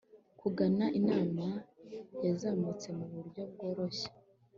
kugana 0.39 0.85
imana 0.99 1.45
yazamutse 2.25 2.87
mu 2.97 3.05
buryo 3.13 3.41
bworoshye 3.51 4.09